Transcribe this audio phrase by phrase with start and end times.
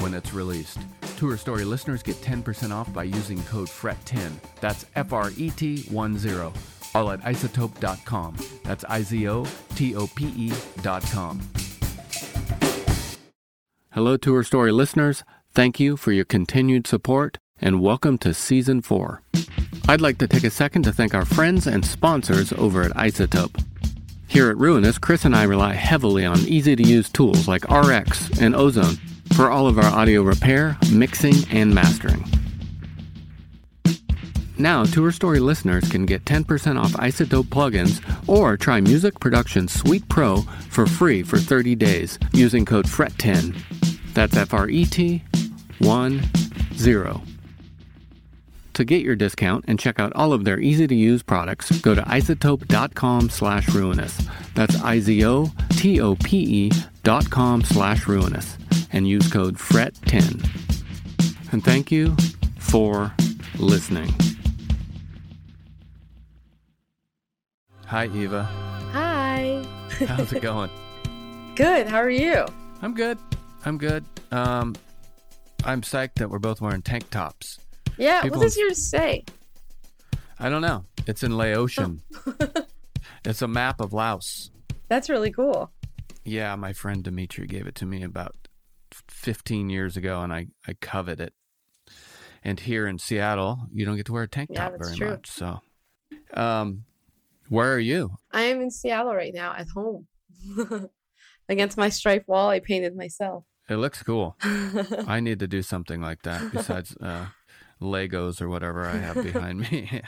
[0.00, 0.78] when it's released.
[1.16, 4.32] Tour Story listeners get 10% off by using code FRET10.
[4.60, 6.52] That's F R E T 1 0.
[6.94, 8.36] All at isotope.com.
[8.64, 11.40] That's I Z O T O P E.com.
[13.92, 15.24] Hello, Tour Story listeners.
[15.52, 19.22] Thank you for your continued support and welcome to Season 4.
[19.88, 23.62] I'd like to take a second to thank our friends and sponsors over at iZotope.
[24.28, 28.40] Here at Ruinous, Chris and I rely heavily on easy to use tools like RX
[28.40, 28.96] and Ozone
[29.34, 32.24] for all of our audio repair, mixing, and mastering.
[34.60, 40.06] Now, Tour Story listeners can get 10% off iZotope plugins or try Music Production Suite
[40.10, 43.56] Pro for free for 30 days using code FRET10.
[44.12, 45.22] That's F R E T
[45.78, 46.22] 1
[46.74, 47.22] 0.
[48.74, 51.94] To get your discount and check out all of their easy to use products, go
[51.94, 54.28] to isotope.com slash ruinous.
[54.54, 56.36] That's I Z O T O P
[56.66, 58.58] E dot com slash ruinous
[58.92, 61.52] and use code FRET10.
[61.52, 62.16] And thank you
[62.58, 63.12] for
[63.58, 64.12] listening.
[67.86, 68.44] Hi, Eva.
[68.92, 69.64] Hi.
[70.06, 70.70] How's it going?
[71.56, 71.88] Good.
[71.88, 72.46] How are you?
[72.82, 73.18] I'm good.
[73.64, 74.04] I'm good.
[74.30, 74.74] Um,
[75.64, 77.58] I'm psyched that we're both wearing tank tops.
[77.98, 78.22] Yeah.
[78.22, 79.24] People- What does yours say?
[80.38, 80.84] I don't know.
[81.06, 82.00] It's in Laotian.
[83.24, 84.50] it's a map of Laos.
[84.88, 85.70] That's really cool.
[86.24, 88.34] Yeah, my friend Dimitri gave it to me about
[89.10, 91.34] 15 years ago, and I, I covet it.
[92.42, 95.10] And here in Seattle, you don't get to wear a tank Yeah, top very true.
[95.10, 95.28] much.
[95.30, 95.60] So,
[96.32, 96.84] um,
[97.48, 98.16] where are you?
[98.32, 100.06] I am in Seattle right now at home.
[101.48, 103.44] Against my striped wall, I painted myself.
[103.68, 104.36] It looks cool.
[104.42, 107.26] I need to do something like that besides uh,
[107.80, 110.00] Legos or whatever I have behind me.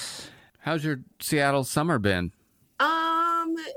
[0.60, 2.32] How's your Seattle summer been?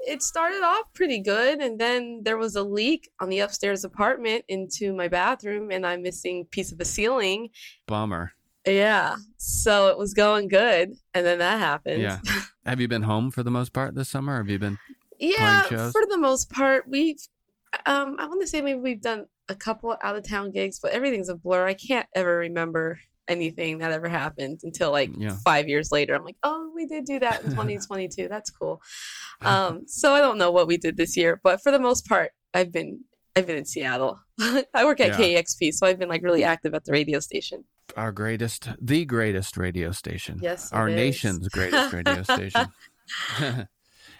[0.07, 4.45] It started off pretty good, and then there was a leak on the upstairs apartment
[4.47, 7.49] into my bathroom, and I'm missing piece of a ceiling.
[7.87, 8.33] Bummer.
[8.65, 12.01] Yeah, so it was going good, and then that happened.
[12.01, 12.19] Yeah.
[12.65, 14.37] Have you been home for the most part this summer?
[14.37, 14.79] Have you been?
[15.19, 17.19] Yeah, for the most part, we've
[17.85, 20.91] um I want to say maybe we've done a couple out of town gigs, but
[20.91, 21.65] everything's a blur.
[21.65, 25.35] I can't ever remember anything that ever happened until like Yeah.
[25.45, 26.13] five years later.
[26.15, 28.27] I'm like, oh, we did do that in 2022.
[28.27, 28.81] That's cool.
[29.41, 32.31] Um, so I don't know what we did this year, but for the most part,
[32.53, 33.01] I've been
[33.35, 34.19] I've been in Seattle.
[34.39, 35.41] I work at Yeah.
[35.41, 37.63] KEXP, so I've been like really active at the radio station.
[37.97, 40.39] Our greatest, the greatest radio station.
[40.41, 40.95] Yes, Our is.
[40.95, 42.67] nation's greatest radio station.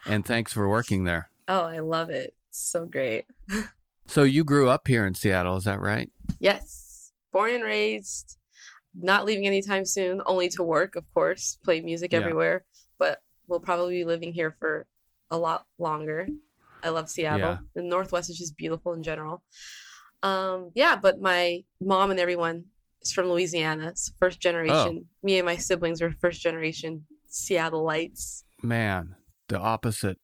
[0.05, 1.29] and thanks for working there.
[1.47, 2.33] Oh, I love it.
[2.49, 3.25] It's so great.
[4.07, 6.11] So you grew up here in Seattle, is that right?
[6.39, 7.11] Yes.
[7.31, 8.37] Born and raised,
[8.95, 12.19] not leaving anytime soon, only to work, of course, play music Yeah.
[12.19, 12.65] everywhere,
[12.99, 14.85] but we'll probably be living here for
[15.31, 16.27] a lot longer.
[16.83, 17.39] I love Seattle.
[17.39, 17.57] Yeah.
[17.75, 19.43] The Northwest is just beautiful in general.
[20.21, 22.65] Um, yeah, but my mom and everyone
[23.01, 23.87] is from Louisiana.
[23.89, 25.05] It's first generation.
[25.23, 28.43] Me and my siblings are first generation Seattleites.
[28.61, 29.15] man,
[29.49, 30.19] the opposite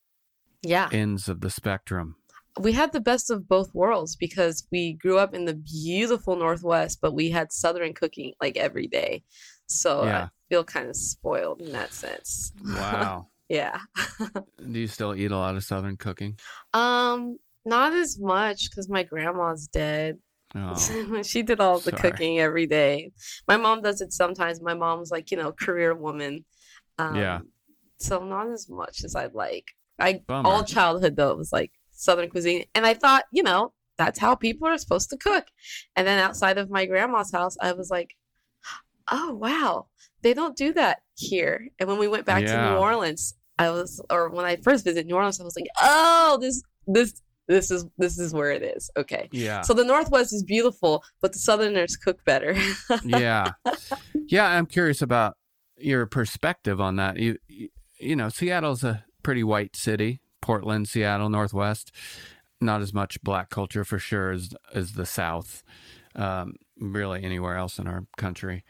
[0.62, 0.90] Yeah.
[0.92, 2.16] ends of the spectrum.
[2.60, 7.00] We had the best of both worlds because we grew up in the beautiful Northwest,
[7.02, 9.24] but we had Southern cooking like every day.
[9.68, 10.24] So Yeah.
[10.26, 12.52] I feel kind of spoiled in that sense.
[12.64, 13.28] Wow.
[13.50, 13.80] Yeah.
[14.72, 16.38] Do you still eat a lot of Southern cooking?
[16.76, 20.20] Um, not as much because my grandma's dead.
[20.54, 20.76] Oh,
[21.24, 22.12] she did all the sorry.
[22.12, 23.12] cooking every day.
[23.48, 24.62] My mom does it sometimes.
[24.62, 26.46] My mom's like, you know, career woman.
[27.00, 27.40] Um, Yeah.
[27.98, 29.66] So not as much as I'd like.
[29.98, 30.48] I Bummer.
[30.48, 34.36] all childhood though it was like Southern cuisine, and I thought, you know, that's how
[34.36, 35.46] people are supposed to cook.
[35.96, 38.16] And then outside of my grandma's house, I was like,
[39.12, 39.88] oh wow,
[40.22, 41.68] they don't do that here.
[41.80, 45.08] And when we went back to New Orleans, I was, or when I first visited
[45.08, 48.92] New Orleans, I was like, oh, this, this, this is this is where it is.
[48.96, 49.28] Okay.
[49.32, 49.62] yeah.
[49.62, 52.56] So the Northwest is beautiful, but the Southerners cook better.
[53.04, 53.52] yeah.
[54.28, 55.36] Yeah, I'm curious about
[55.76, 57.18] your perspective on that.
[57.18, 57.70] You you,
[58.00, 60.22] you know, Seattle's a pretty white city.
[60.42, 61.92] Portland, Seattle, Northwest.
[62.62, 65.64] Not as much black culture for sure as as the South.
[66.16, 68.64] Um, really anywhere else in our country.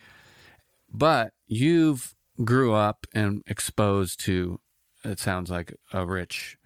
[0.92, 4.60] But you've grew up and exposed to
[5.04, 6.58] it sounds like a rich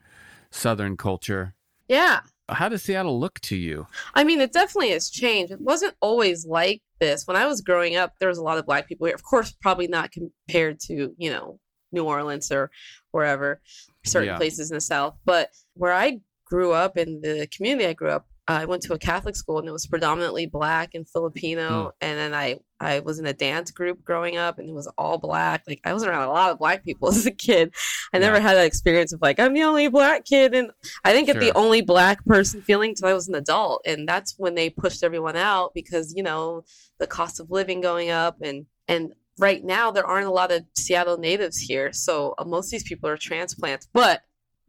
[0.52, 1.56] southern culture.
[1.88, 2.22] yeah.
[2.50, 3.88] How does Seattle look to you?
[4.16, 5.54] I mean, it definitely has changed.
[5.54, 7.26] It wasn't always like this.
[7.26, 9.16] When I was growing up, there was a lot of black people here.
[9.16, 11.58] Of course, probably not compared to, you know,
[11.94, 12.70] New Orleans or
[13.12, 13.62] wherever,
[14.06, 14.38] certain Yeah.
[14.38, 15.16] places in the South.
[15.26, 18.98] But where I grew up in the community I grew up, I went to a
[19.00, 21.84] Catholic school and it was predominantly black and Filipino.
[21.84, 21.90] Hmm.
[22.02, 25.18] And then I, I was in a dance group growing up and it was all
[25.18, 25.64] black.
[25.66, 27.74] Like I was around a lot of black people as a kid.
[28.12, 28.42] I never Yeah.
[28.42, 30.54] had that experience of like, I'm the only black kid.
[30.54, 30.72] And
[31.06, 33.82] I didn't get the only black person feeling until I was an adult.
[33.86, 36.66] And that's when they pushed everyone out because, you know,
[37.00, 40.64] the cost of living going up and, and right now there aren't a lot of
[40.74, 41.92] Seattle natives here.
[41.94, 44.22] So uh, most of these people are transplants, but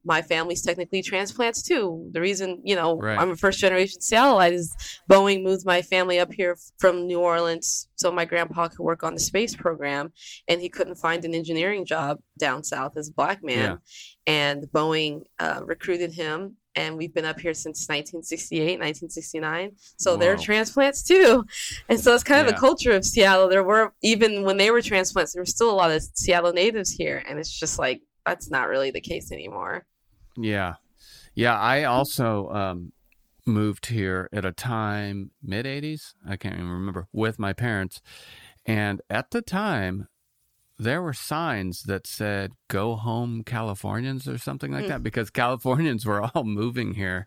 [0.06, 2.10] my family's technically transplants too.
[2.12, 3.18] The reason, you know, Right.
[3.18, 4.76] I'm a first generation Seattleite is
[5.10, 9.14] Boeing moved my family up here from New Orleans so my grandpa could work on
[9.14, 10.12] the space program
[10.46, 13.78] and he couldn't find an engineering job down south as a black man.
[14.26, 19.72] And Boeing uh, recruited him and we've been up here since 1968, 1969.
[19.96, 21.44] So they're transplants too.
[21.88, 22.52] And so it's kind of Yeah.
[22.52, 23.48] the culture of Seattle.
[23.48, 26.90] There were, even when they were transplants, there were still a lot of Seattle natives
[26.90, 27.22] here.
[27.28, 29.84] And it's just like, that's not really the case anymore.
[30.36, 30.74] Yeah.
[31.34, 31.58] Yeah.
[31.58, 32.92] I also um,
[33.46, 38.00] moved here at a time, mid 80s, I can't even remember, with my parents.
[38.66, 40.08] And at the time,
[40.78, 44.88] there were signs that said, go home, Californians, or something like Mm.
[44.88, 47.26] that, because Californians were all moving here.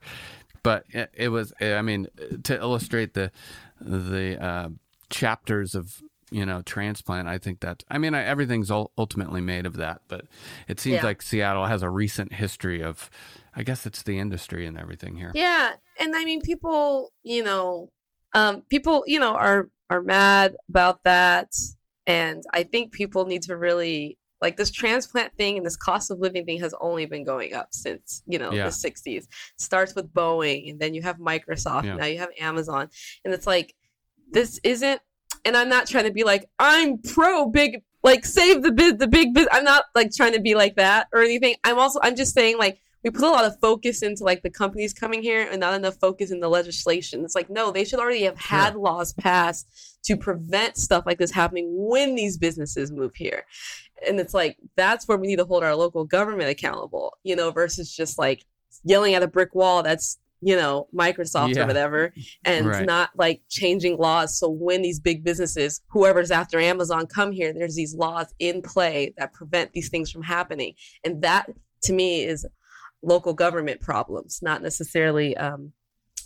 [0.64, 2.08] But it, it was, I mean,
[2.44, 3.32] to illustrate the,
[3.80, 4.70] the uh,
[5.10, 9.78] chapters of, you know, transplant, I think that, I mean, I, everything's ultimately made of
[9.78, 10.26] that, but
[10.68, 11.06] it seems Yeah.
[11.06, 13.10] like Seattle has a recent history of,
[13.56, 15.32] I guess it's the industry and everything here.
[15.34, 17.92] Yeah, and I mean, people, you know,
[18.34, 21.56] um, people, you know, are are mad about that,
[22.07, 26.19] and I think people need to really like this transplant thing and this cost of
[26.19, 28.65] living thing has only been going up since you know Yeah.
[28.65, 29.27] the '60s.
[29.57, 31.95] Starts with Boeing, and then you have Microsoft, Yeah.
[31.95, 32.89] now you have Amazon,
[33.25, 33.75] and it's like
[34.31, 35.01] this isn't.
[35.45, 39.07] And I'm not trying to be like I'm pro big, like save the big, the
[39.07, 39.33] big.
[39.33, 41.56] biz-" I'm not like trying to be like that or anything.
[41.63, 44.50] I'm also I'm just saying like we put a lot of focus into like the
[44.50, 47.24] companies coming here and not enough focus in the legislation.
[47.24, 49.68] It's like, no, they should already have had laws passed
[50.06, 53.46] to prevent stuff like this happening when these businesses move here.
[54.08, 57.51] And it's like, that's where we need to hold our local government accountable, you know,
[57.51, 58.46] versus just like
[58.84, 61.63] yelling at a brick wall that's, you know, Microsoft Yeah.
[61.63, 62.13] or whatever,
[62.46, 62.86] and Right.
[62.86, 64.38] not like changing laws.
[64.38, 69.13] So when these big businesses, whoever's after Amazon, come here, there's these laws in play
[69.18, 70.74] that prevent these things from happening.
[71.04, 71.50] And that
[71.84, 72.46] to me is
[73.01, 75.36] local government problems, not necessarily.
[75.38, 75.74] Um,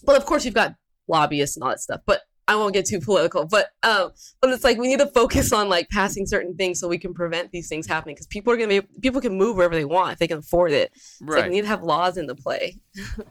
[0.03, 0.75] but of course, you've got
[1.07, 2.01] lobbyists and all that stuff.
[2.05, 3.45] But I won't get too political.
[3.45, 4.11] But um,
[4.41, 7.13] but it's like we need to focus on like passing certain things so we can
[7.13, 10.13] prevent these things happening because people are gonna be people can move wherever they want
[10.13, 10.91] if they can afford it.
[10.93, 12.77] It's like we need to have laws into play.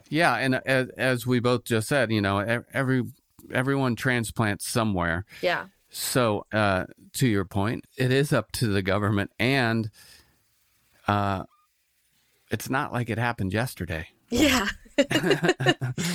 [0.09, 3.04] Yeah, and as, as we both just said, you know, every
[3.52, 5.25] everyone transplants somewhere.
[5.42, 5.66] Yeah.
[5.90, 9.90] So, uh, to your point, it is up to the government, and
[11.06, 11.44] uh,
[12.50, 14.09] it's not like it happened yesterday.
[14.30, 14.66] Yeah.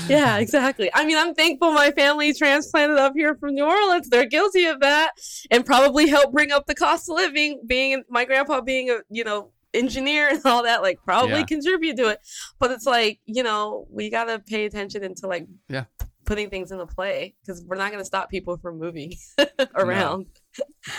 [0.08, 0.90] yeah, exactly.
[0.94, 4.10] I mean, I'm thankful my family transplanted up here from New Orleans.
[4.10, 5.12] They're guilty of that
[5.52, 7.62] and probably helped bring up the cost of living.
[7.66, 11.46] Being my grandpa being a, you know, engineer and all that, like probably Yeah.
[11.46, 12.20] contribute to it.
[12.60, 15.86] But it's like, you know, we got to pay attention into like Yeah.
[16.26, 19.14] putting things into play because we're not going to stop people from moving
[19.76, 20.28] around.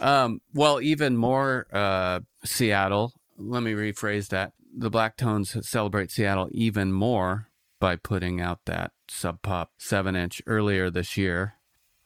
[0.00, 3.12] Um, well, even more uh, Seattle.
[3.44, 4.52] Let me rephrase that.
[4.76, 7.48] The Black Tones celebrate Seattle even more
[7.80, 11.54] by putting out that Sub Pop 7 inch earlier this year.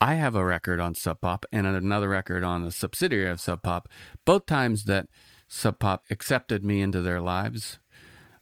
[0.01, 3.61] I have a record on Sub Pop and another record on a subsidiary of Sub
[3.63, 3.87] Pop.
[4.25, 5.07] Both times that
[5.47, 7.79] Sub Pop accepted me into their lives,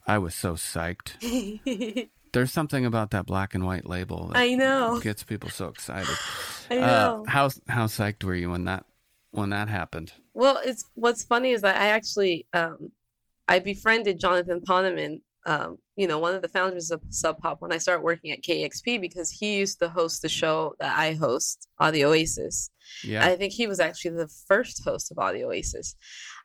[0.06, 2.08] I was so psyched.
[2.32, 5.00] There's something about that black and white label that I know.
[5.00, 6.14] gets people so excited.
[6.70, 7.24] I Uh, know.
[7.28, 8.84] how how psyched were you when that
[9.30, 10.12] when that happened?
[10.36, 12.92] Well, it's what's funny is that I actually um,
[13.48, 17.72] I befriended Jonathan Poneman, um, you know, one of the founders of Sub Pop when
[17.72, 21.68] I started working at KEXP because he used to host the show that I host,
[21.78, 22.68] Audio Oasis.
[23.02, 23.24] Yeah.
[23.24, 25.96] I think he was actually the first host of Audio Oasis.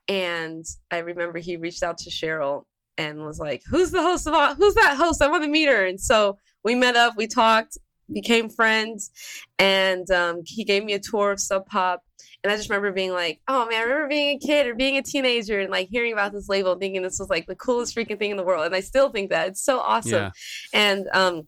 [0.08, 2.64] And I remember he reached out to Cheryl
[2.98, 5.22] and was like, "Who's the host of Au- Who's that host?
[5.22, 7.78] I want to meet her." And so we met up, we talked,
[8.14, 9.12] became friends,
[9.60, 12.04] and um, he gave me a tour of Sub Pop.
[12.44, 14.98] And I just remember being like, "Oh man, I remember being a kid or being
[14.98, 17.96] a teenager and like hearing about this label, and thinking this was like the coolest
[17.96, 19.50] freaking thing in the world." And I still think that.
[19.50, 20.12] It's so awesome.
[20.12, 20.32] Yeah.
[20.74, 21.48] and um,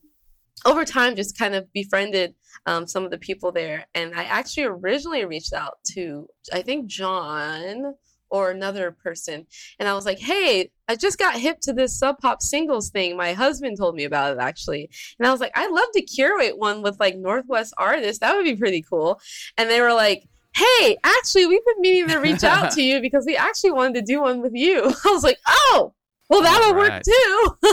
[0.66, 3.86] over time just kind of befriended um, some of the people there.
[3.94, 7.96] And i actually originally reached out to i think john
[8.30, 9.46] or another person.
[9.80, 13.18] And i was like hey i just got hip to this sub pop singles thing.
[13.18, 14.90] My husband told me about it actually.
[15.20, 18.20] And i was like i'd love to curate one with like northwest artists.
[18.20, 19.20] That would be pretty cool.
[19.58, 20.24] And they were like
[20.56, 24.02] hey actually we've been meaning to reach out to you because we actually wanted to
[24.02, 24.82] do one with you.
[25.06, 25.94] I was like oh
[26.30, 27.04] well that'll work Alright.
[27.04, 27.58] too.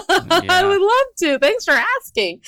[0.50, 1.38] I would love to.
[1.38, 2.40] Thanks for asking.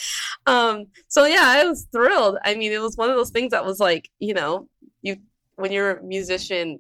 [0.47, 2.39] Um so yeah i was thrilled.
[2.45, 4.69] I mean it was one of those things that was like you know
[5.03, 5.17] you
[5.57, 6.79] when you're a musician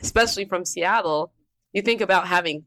[0.00, 1.32] especially from seattle
[1.72, 2.64] you think about having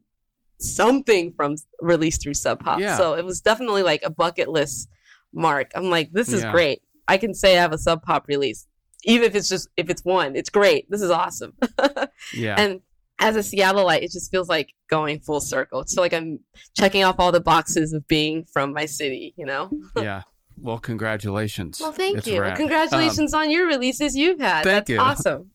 [0.60, 2.80] something from released through sub pop.
[2.80, 2.96] Yeah.
[2.96, 4.88] so it was definitely like a bucket list
[5.32, 5.70] mark.
[5.74, 6.52] I'm like this is Yeah.
[6.52, 6.82] great.
[7.06, 8.66] I can say i have a sub pop release
[9.04, 11.52] even if it's just if it's one it's great this is awesome
[12.34, 12.56] Yeah.
[12.58, 12.80] and
[13.20, 15.80] as a Seattleite, it just feels like going full circle.
[15.80, 16.38] It's like I'm
[16.76, 19.70] checking off all the boxes of being from my city, you know?
[19.96, 20.22] yeah.
[20.56, 21.80] Well, congratulations.
[21.80, 22.40] Well, thank It's you.
[22.40, 22.56] rad.
[22.56, 24.62] Congratulations on your releases you've had.
[24.62, 24.98] thank That's you.
[25.00, 25.50] awesome.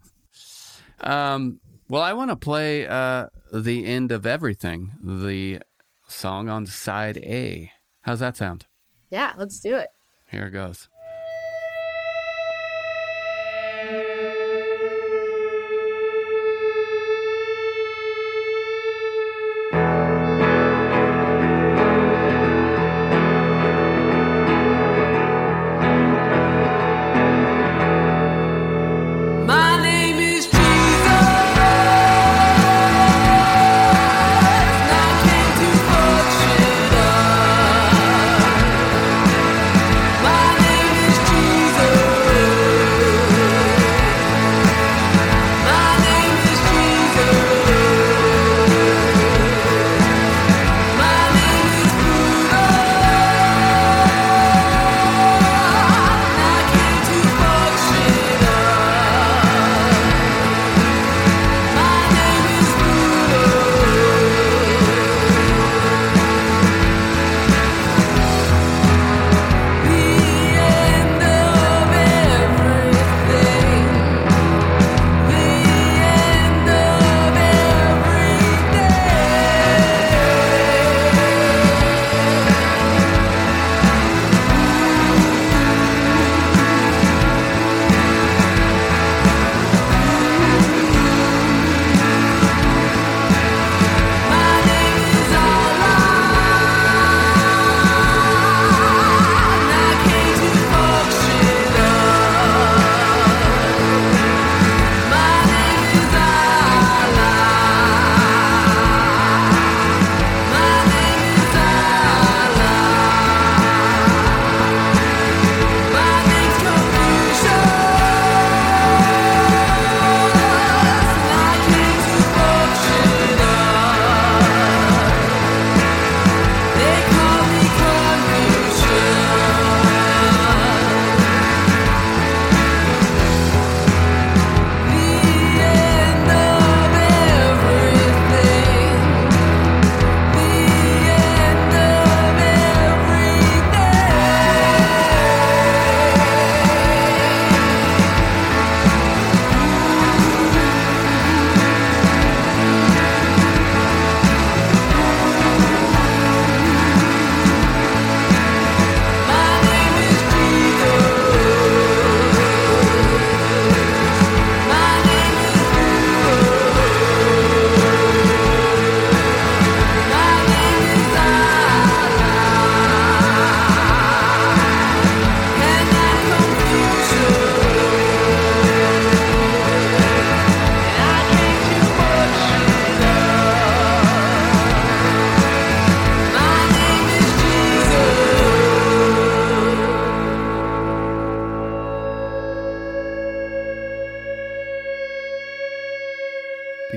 [1.00, 5.62] Um, well, I want to play uh, the end of everything, the
[6.08, 7.72] song on side A.
[8.02, 8.66] How's that sound?
[9.10, 9.88] Yeah, let's do it.
[10.30, 10.90] Here it goes.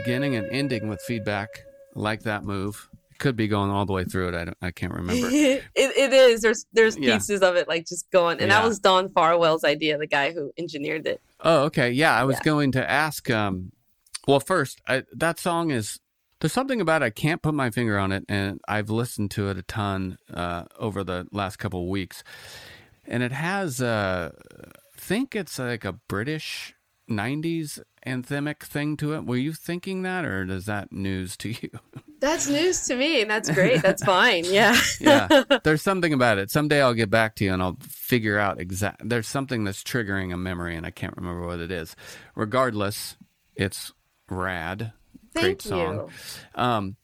[0.05, 1.65] Ending with feedback.
[1.95, 2.89] Like that move.
[3.11, 4.35] It could be going all the way through it.
[4.35, 5.29] I, don't, I can't remember.
[5.33, 6.43] it, it is.
[6.43, 7.15] There's there's Yeah.
[7.15, 8.61] pieces of it like just going, and Yeah.
[8.61, 11.23] that was Don Farwell's idea, the guy who engineered it.
[11.41, 11.91] Oh, okay.
[11.91, 12.43] Yeah, I was Yeah.
[12.45, 13.31] going to ask.
[13.31, 13.73] Um,
[14.29, 15.99] well, first, I, that song is
[16.41, 17.07] there's something about it.
[17.07, 20.65] I can't put my finger on it, and I've listened to it a ton uh,
[20.79, 22.23] over the last couple of weeks,
[23.07, 23.81] and it has.
[23.81, 26.75] Uh, I think it's like a British
[27.09, 29.27] '90s anthemic thing to it.
[29.27, 31.71] Were you thinking that, or is that news to you?
[32.21, 33.83] That's news to me, and that's great.
[33.83, 34.45] That's fine.
[34.47, 34.75] Yeah.
[35.01, 36.51] yeah, there's something about it.
[36.51, 39.07] Someday I'll get back to you and I'll figure out exact.
[39.07, 41.95] There's something that's triggering a memory, and I can't remember what it is.
[42.35, 43.19] Regardless,
[43.55, 43.93] it's
[44.31, 44.93] rad.
[45.35, 46.11] Thank Great song.
[46.57, 46.63] you.
[46.63, 46.97] Um,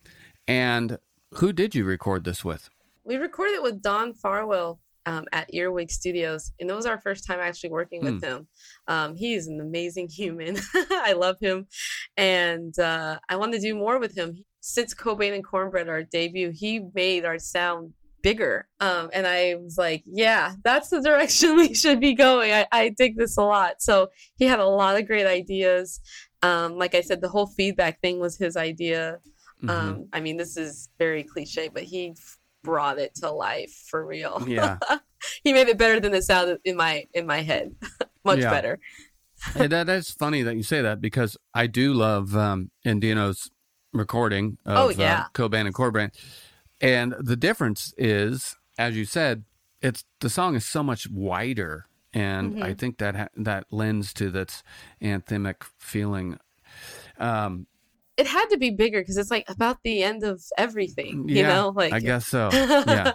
[0.48, 0.98] and
[1.34, 2.70] who did you record this with?
[3.04, 7.26] We recorded it with Don Farwell um, at Earwig Studios, and it was our first
[7.26, 8.46] time actually working with him.
[8.88, 10.56] Um, he's an amazing human.
[10.74, 11.66] I love him,
[12.16, 14.44] and uh, I want to do more with him.
[14.60, 17.92] Since Cobain and Cornbread, our debut, he made our sound
[18.22, 22.66] bigger, um, and I was like, "Yeah, that's the direction we should be going." I,
[22.70, 23.82] I dig this a lot.
[23.82, 26.00] So he had a lot of great ideas.
[26.42, 29.18] Um, like I said, the whole feedback thing was his idea.
[29.62, 29.70] Mhm.
[29.70, 32.14] Um, I mean, this is very cliche, but he
[32.62, 34.42] brought it to life for real.
[34.46, 34.78] yeah,
[35.44, 37.74] he made it better than the sound in my in my head.
[38.24, 38.50] Much Yeah.
[38.50, 38.78] better.
[39.54, 43.50] Hey, that is funny that you say that because I do love um, Endino's
[43.92, 45.22] recording of Oh, yeah.
[45.22, 46.12] uh, Cobain and Cornbread,
[46.80, 49.42] and the difference is, as you said,
[49.80, 52.62] it's the song is so much wider, and Mm-hmm.
[52.62, 54.62] I think that ha- that lends to that
[55.02, 56.38] anthemic feeling.
[57.18, 57.66] Um,
[58.22, 61.28] It had to be bigger because it's like about the end of everything.
[61.28, 62.50] You yeah, know, like I guess so.
[62.52, 63.14] Yeah,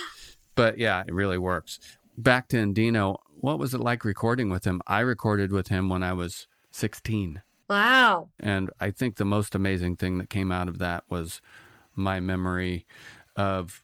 [0.54, 1.78] but yeah, it really works.
[2.16, 4.80] Back to Endino, what was it like recording with him?
[4.86, 7.42] I recorded with him when I was sixteen.
[7.68, 8.30] wow.
[8.40, 11.42] And I think the most amazing thing that came out of that was
[11.94, 12.86] my memory
[13.36, 13.82] of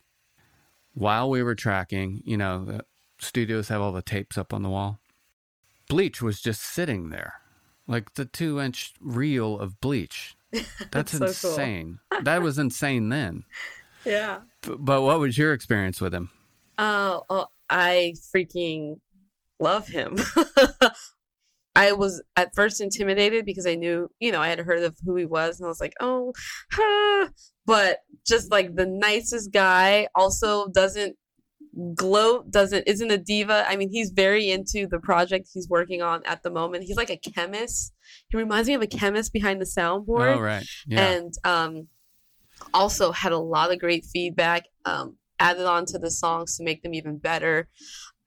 [0.94, 2.84] while we were tracking, you know, the
[3.18, 5.00] studios have all the tapes up on the wall.
[5.86, 7.34] Bleach was just sitting there,
[7.86, 10.34] like the two inch reel of bleach.
[10.90, 11.28] That's so cool.
[11.28, 11.98] insane.
[12.22, 13.44] that was insane then.
[14.04, 14.40] Yeah.
[14.62, 16.30] But what was your experience with him?
[16.76, 18.96] Oh, oh, I freaking
[19.60, 20.16] love him.
[21.76, 25.14] I was at first intimidated because I knew, you know, I had heard of who
[25.14, 26.32] he was, and I was like, oh,
[27.64, 30.08] but just like the nicest guy.
[30.14, 31.16] Also, doesn't
[31.94, 33.64] gloat, doesn't isn't a diva.
[33.68, 36.84] I mean, he's very into the project he's working on at the moment.
[36.84, 37.94] He's like a chemist.
[38.28, 40.66] He reminds me of a chemist behind the soundboard Oh, right.
[40.86, 41.12] Yeah.
[41.12, 41.88] and um,
[42.74, 46.82] also had a lot of great feedback um, added on to the songs to make
[46.82, 47.68] them even better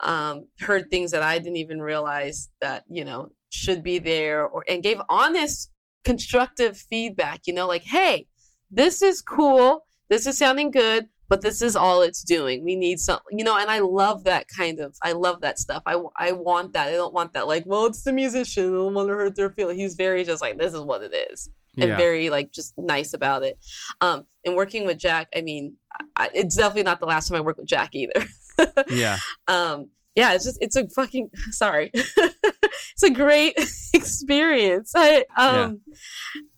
[0.01, 4.65] um, heard things that i didn't even realize that you know should be there or
[4.67, 5.71] and gave honest
[6.03, 8.27] constructive feedback you know like hey
[8.69, 12.99] this is cool this is sounding good but this is all it's doing we need
[12.99, 16.31] some you know and i love that kind of i love that stuff i, I
[16.31, 19.15] want that i don't want that like well it's the musician i don't want to
[19.15, 21.97] hurt their feelings he's very just like this is what it is and yeah.
[21.97, 23.57] very like just nice about it.
[24.01, 25.75] Um, and working with Jack, I mean,
[26.15, 28.25] I, it's definitely not the last time I worked with Jack either.
[28.89, 29.17] yeah.
[29.47, 33.53] um, yeah, it's just it's a fucking sorry, it's a great
[33.93, 34.93] experience.
[34.95, 35.81] I um,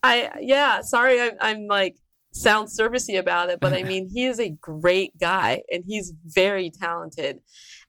[0.03, 1.97] I yeah, sorry, I'm I'm like
[2.41, 6.69] sound servicey about it, but I mean, he is a great guy and he's very
[6.69, 7.39] talented.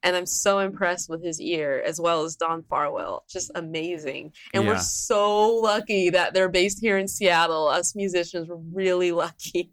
[0.03, 3.25] And I'm so impressed with his ear as well as Don Farwell.
[3.29, 4.33] Just amazing.
[4.55, 4.71] And Yeah.
[4.71, 7.67] we're so lucky that they're based here in Seattle.
[7.69, 9.71] Us musicians were really lucky.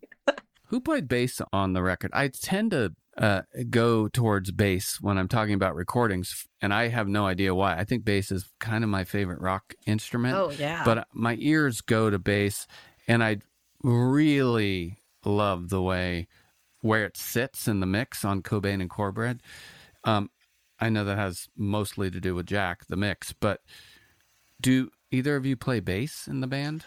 [0.70, 2.10] Who played bass on the record?
[2.14, 7.08] I tend to uh, go towards bass when I'm talking about recordings, and I have
[7.08, 7.78] no idea why.
[7.78, 10.84] I think bass is kind of my favorite rock instrument, Oh, yeah.
[10.84, 12.66] but my ears go to bass,
[13.08, 13.38] and I
[13.86, 16.28] really love the way
[16.82, 19.42] where it sits in the mix on Cobain and Cornbread.
[20.04, 20.30] Um,
[20.80, 23.62] I know that has mostly to do with Jack, the mix, but
[24.62, 26.84] do either of you play bass in the band?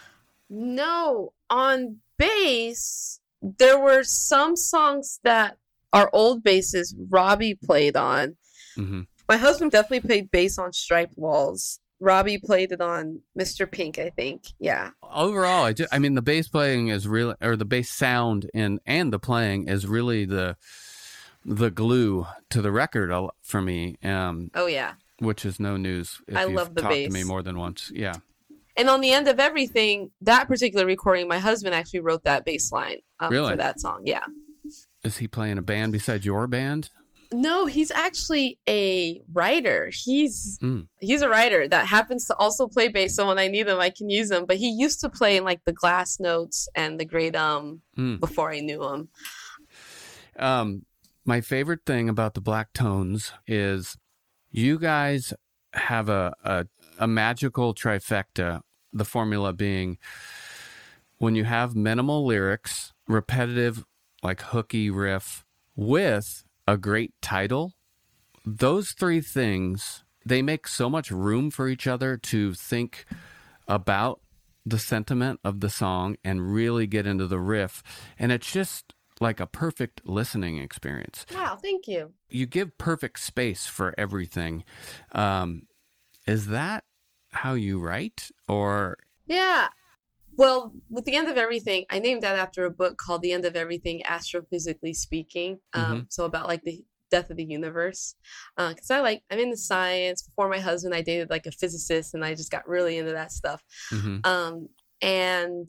[0.51, 5.57] No, on bass, there were some songs that
[5.93, 8.37] our old basses Robbie played on.
[8.75, 11.81] hmm My husband definitely played bass on Striped Walls.
[12.01, 13.71] Robbie played it on Mr.
[13.71, 14.43] Pink, I think.
[14.61, 14.91] Yeah.
[15.03, 18.79] overall I, ju- I mean the bass playing is really or the bass sound and
[18.87, 20.57] and the playing is really the
[21.45, 23.11] the glue to the record
[23.43, 24.95] for me um Oh yeah.
[25.19, 28.15] which is no news if I love the talked to me more than once yeah
[28.77, 32.71] And on the end of everything, that particular recording, my husband actually wrote that bass
[32.71, 33.51] line um, Really?
[33.51, 34.03] for that song.
[34.05, 34.25] Yeah.
[35.03, 36.91] is he playing a band besides your band
[37.33, 39.91] No, he's actually a writer.
[39.93, 40.89] He's Mm.
[41.01, 43.15] he's a writer that happens to also play bass.
[43.17, 44.47] So when I need him, I can use him.
[44.47, 48.19] But he used to play in like the Glass Notes and the Great Um Mm.
[48.21, 49.09] before I knew him.
[50.39, 50.85] Um,
[51.25, 53.97] my favorite thing about the Black Tones is
[54.51, 55.35] you guys
[55.75, 56.67] have a, a
[56.99, 58.63] a magical trifecta.
[58.93, 59.99] The formula being
[61.19, 63.85] when you have minimal lyrics, repetitive,
[64.23, 65.45] like hooky riff,
[65.77, 67.73] with a great title.
[68.45, 73.07] Those three things they make so much room for each other to think
[73.67, 74.21] about
[74.67, 77.83] the sentiment of the song and really get into the riff.
[78.19, 81.25] And it's just like a perfect listening experience.
[81.35, 82.13] Wow, thank you.
[82.29, 84.65] You give perfect space for everything.
[85.13, 85.63] Um,
[86.27, 86.85] is that
[87.33, 88.29] how you write?
[88.47, 89.69] Or, Yeah.
[90.39, 93.45] Well, with the end of everything, I named that after a book called "The End
[93.45, 98.15] of Everything: Astrophysically Speaking." Um, So about like the death of the universe.
[98.57, 100.23] Because I like I'm into science.
[100.23, 103.33] Before my husband, I dated like a physicist, and I just got really into that
[103.33, 103.63] stuff.
[103.91, 104.25] Mhm.
[104.25, 104.69] Um,
[105.03, 105.69] and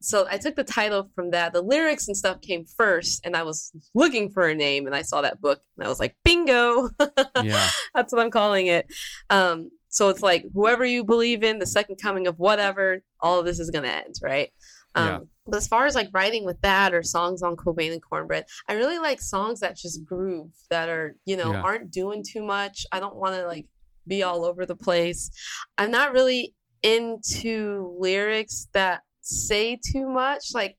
[0.00, 1.52] so I took the title from that.
[1.52, 5.02] The lyrics and stuff came first, and I was looking for a name, and I
[5.02, 6.88] saw that book, and I was like, "Bingo!"
[7.42, 8.86] yeah, That's what I'm calling it.
[9.28, 13.44] Um, so it's like whoever you believe in, the second coming of whatever, all of
[13.46, 14.52] this is gonna end, right?
[14.94, 15.18] Um, Yeah.
[15.46, 18.74] But as far as like writing with that or songs on Cobain and Cornbread, I
[18.74, 21.62] really like songs that just groove, that are you know Yeah.
[21.62, 22.86] aren't doing too much.
[22.92, 23.66] I don't want to like
[24.06, 25.30] be all over the place.
[25.78, 30.76] I'm not really into lyrics that say too much, like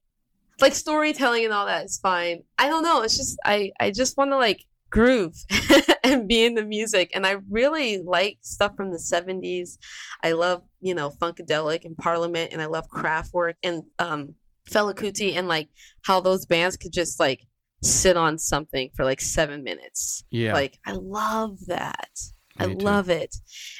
[0.62, 2.44] like storytelling and all that is fine.
[2.58, 3.02] I don't know.
[3.02, 5.36] It's just I I just want to like groove
[6.04, 9.78] and be in the music and I really like stuff from the 70s.
[10.24, 14.36] I love, you know, Funkadelic and Parliament and I love Kraftwerk and um
[14.70, 15.70] Fela Kuti and like
[16.04, 17.42] how those bands could just like
[17.82, 20.24] sit on something for like 7 minutes.
[20.32, 20.54] yeah.
[20.54, 22.10] Like I love that.
[22.58, 22.74] I too.
[22.76, 23.36] love it.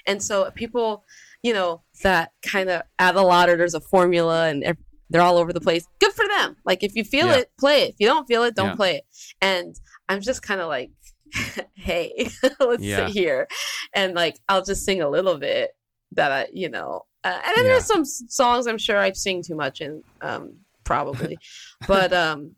[0.08, 1.04] And so people,
[1.44, 4.78] you know, that kind of add a lot or there's a formula and ev-
[5.10, 5.86] they're all over the place.
[6.00, 6.56] Good for them.
[6.66, 7.38] Like if you feel Yeah.
[7.40, 7.90] it, play it.
[7.90, 8.76] If you don't feel it, don't Yeah.
[8.76, 9.04] play it.
[9.42, 9.76] And
[10.08, 10.92] I'm just kind of like,
[11.74, 13.08] hey, let's Yeah.
[13.08, 13.48] sit here
[13.94, 15.72] and like I'll just sing a little bit
[16.14, 17.64] that I, you know, uh, and then Yeah.
[17.72, 21.38] there's some songs I'm sure I sing too much in, um, probably,
[21.88, 22.56] but um,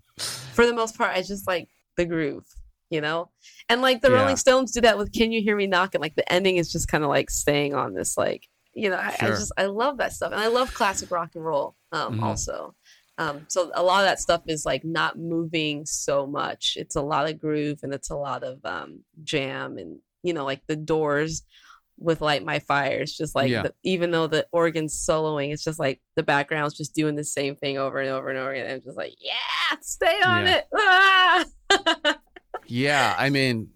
[0.53, 2.45] for the most part, I just like the groove,
[2.89, 3.29] you know.
[3.69, 4.17] And like the Yeah.
[4.19, 6.87] Rolling Stones do that with "Can You Hear Me Knocking." Like the ending is just
[6.87, 8.95] kind of like staying on this, like you know.
[8.97, 12.19] I, I just I love that stuff, and I love classic rock and roll um,
[12.19, 12.23] Mhm.
[12.23, 12.75] also.
[13.21, 16.75] Um, so a lot of that stuff is like not moving so much.
[16.77, 20.43] It's a lot of groove and it's a lot of um, jam and you know
[20.45, 21.43] like the Doors
[21.99, 23.63] with "Light My Fire." It's just like Yeah.
[23.63, 27.55] the, even though the organ's soloing, it's just like the background's just doing the same
[27.55, 28.71] thing over and over and over again.
[28.71, 30.57] I'm just like, yeah, stay on Yeah.
[30.57, 30.65] it.
[30.75, 31.45] Ah!
[32.67, 33.69] Yeah, I mean,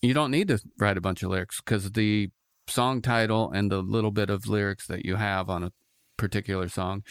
[0.00, 2.30] you don't need to write a bunch of lyrics because the
[2.68, 5.72] song title and the little bit of lyrics that you have on a
[6.16, 7.02] particular song,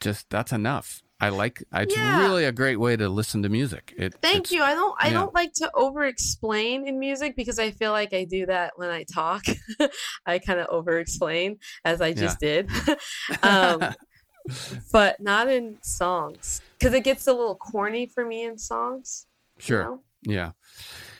[0.00, 1.02] just that's enough.
[1.18, 1.62] I like.
[1.72, 2.20] It's Yeah.
[2.20, 3.94] really a great way to listen to music.
[3.96, 4.62] It, Thank you.
[4.62, 5.14] I don't I yeah.
[5.14, 8.90] don't like to over explain in music because I feel like I do that when
[8.90, 9.44] I talk.
[10.26, 12.68] I kind of over explain as I just did.
[13.42, 13.94] um,
[14.92, 19.26] but not in songs because it gets a little corny for me in songs.
[19.56, 19.82] you sure.
[19.84, 20.00] know?
[20.22, 20.50] Yeah,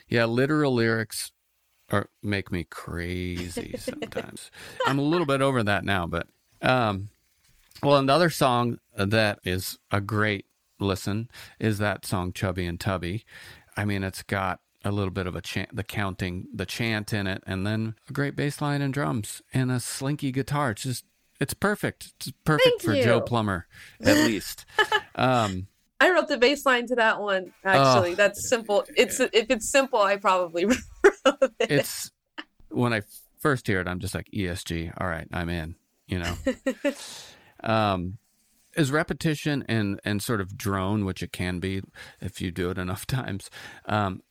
[0.07, 0.25] yeah.
[0.25, 1.31] Literal lyrics
[1.89, 4.51] are make me crazy sometimes.
[4.85, 6.27] I'm a little bit over that now, but
[6.61, 7.09] um,
[7.83, 10.45] well, another song that is a great
[10.79, 13.25] listen is that song "Chubby and Tubby."
[13.75, 17.27] I mean, it's got a little bit of a chant, the counting, the chant in
[17.27, 20.71] it, and then a great bass line and drums and a slinky guitar.
[20.71, 21.05] It's just,
[21.39, 22.13] it's perfect.
[22.19, 23.21] It's perfect Thank for Joe you.
[23.21, 23.67] Plummer,
[24.01, 24.65] at least.
[25.15, 25.67] um,
[25.99, 27.53] I wrote the bass line to that one.
[27.63, 28.85] Actually, that's simple.
[28.95, 30.77] It's if it's simple, I probably wrote
[31.59, 31.71] it.
[31.71, 32.11] it's
[32.69, 33.01] when I
[33.39, 34.93] first hear it, I'm just like ESG.
[34.99, 35.75] All right, I'm in.
[36.07, 36.35] You know,
[37.63, 38.17] um,
[38.75, 41.81] is repetition and and sort of drone, which it can be
[42.21, 43.49] if you do it enough times.
[43.85, 44.21] Um,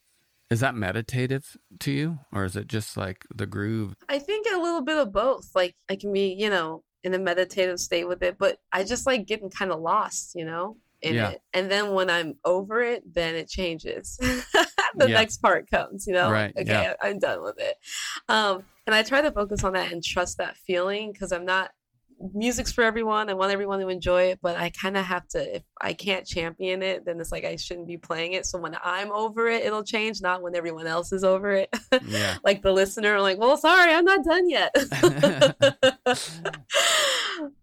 [0.48, 3.96] is that meditative to you, or is it just like the groove?
[4.08, 5.50] I think a little bit of both.
[5.54, 9.06] Like I can be, you know, in a meditative state with it, but I just
[9.06, 11.30] like getting kind of lost, you know, in Yeah.
[11.30, 11.42] it.
[11.52, 14.16] And then when I'm over it, then it changes.
[14.20, 15.14] the Yeah.
[15.14, 16.30] next part comes, you know.
[16.30, 16.94] Right, Okay, yeah.
[17.02, 17.76] I'm done with it.
[18.28, 21.72] Um, and I try to focus on that and trust that feeling because I'm not.
[22.34, 23.28] Music's for everyone.
[23.28, 25.56] I want everyone to enjoy it, but I kind of have to.
[25.56, 28.46] If I can't champion it, then it's like I shouldn't be playing it.
[28.46, 30.22] So when I'm over it, it'll change.
[30.22, 31.68] Not when everyone else is over it.
[32.06, 34.74] Yeah, like the listener, like, well, sorry, I'm not done yet.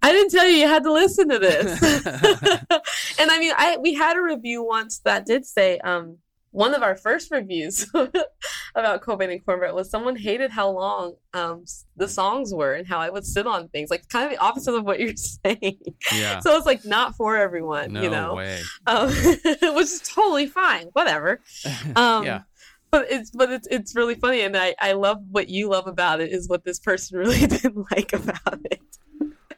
[0.02, 1.82] I didn't tell you you had to listen to this.
[3.20, 6.18] and I mean, I we had a review once that did say, um,
[6.54, 7.90] one of our first reviews
[8.76, 11.66] about Cobain and Cornbread was someone hated how long um,
[11.98, 14.76] the songs were and how I would sit on things, like kind of the opposite
[14.76, 15.80] of what you're saying.
[16.14, 16.40] Yeah.
[16.40, 18.62] So it's like not for everyone, no you know, way.
[18.86, 19.10] um,
[19.44, 20.88] which is totally fine.
[20.94, 21.42] Whatever.
[21.96, 22.42] Um, yeah.
[22.92, 26.22] But it's but it's it's really funny, and I I love what you love about
[26.22, 28.82] it is what this person really didn't like about it.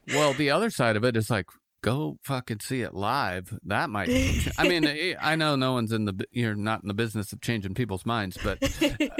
[0.08, 1.47] Well, the other side of it is like,
[1.86, 3.58] go fucking see it live.
[3.63, 4.10] That might.
[4.58, 7.41] I mean, eh, I know no one's in the you're not in the business of
[7.41, 8.58] changing people's minds, but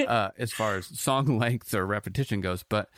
[0.00, 2.90] uh, as far as song length or repetition goes, but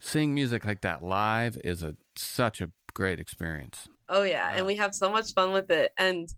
[0.00, 3.88] seeing music like that live is a such a great experience.
[4.08, 5.92] Oh yeah, and we have so much fun with it.
[5.96, 6.28] And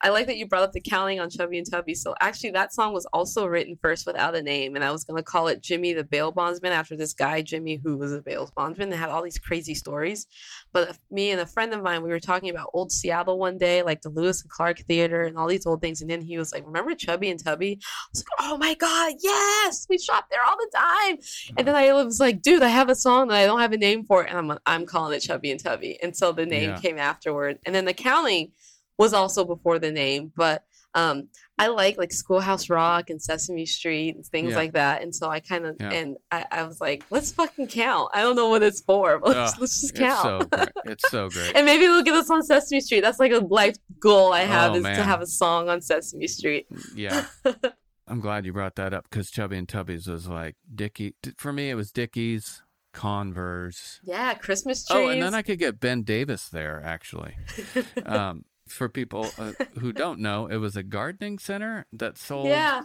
[0.00, 1.94] I like that you brought up the counting on Chubby and Tubby.
[1.94, 5.22] So actually, that song was also written first without a name, and I was gonna
[5.22, 8.90] call it Jimmy the Bail Bondsman after this guy Jimmy who was a bail bondsman.
[8.90, 10.26] They had all these crazy stories.
[10.72, 13.82] But me and a friend of mine, we were talking about old Seattle one day,
[13.82, 16.00] like the Lewis and Clark Theater and all these old things.
[16.00, 19.14] And then he was like, "Remember Chubby and Tubby?" I was like, "Oh my god,
[19.20, 19.86] yes!
[19.88, 21.18] We shop there all the time."
[21.56, 23.78] And then I was like, "Dude, I have a song that I don't have a
[23.78, 26.70] name for, it, and I'm I'm calling it Chubby and Tubby." And so the name
[26.70, 26.78] Yeah.
[26.78, 28.52] came afterward, and then the counting
[28.98, 34.16] was also before the name, but um, I like like Schoolhouse Rock and Sesame Street
[34.16, 34.56] and things Yeah.
[34.56, 35.02] like that.
[35.02, 35.90] And so I kind of Yeah.
[35.92, 38.10] and I, I was like, let's fucking count.
[38.14, 40.22] I don't know what it's for, but let's, Ugh, let's just It's count.
[40.22, 40.68] so great.
[40.86, 41.54] It's so great.
[41.54, 43.00] and maybe we'll get this on Sesame Street.
[43.02, 46.26] That's like a life goal I have Oh, is to have a song on Sesame
[46.26, 46.66] Street.
[46.94, 47.26] Yeah.
[48.08, 51.14] I'm glad you brought that up because Chubby and Tubby's was like Dickie.
[51.36, 52.62] For me, it was Dickies,
[52.94, 54.00] Converse.
[54.04, 54.98] Yeah, Christmas trees.
[54.98, 57.36] Oh, and then I could get Ben Davis there actually.
[58.06, 62.82] um, for people uh, who don't know, it was a gardening center that sold yeah,